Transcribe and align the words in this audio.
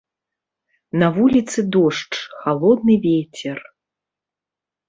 На 1.03 1.07
вуліцы 1.17 1.59
дождж, 1.75 2.13
халодны 2.41 2.95
вецер. 3.07 3.57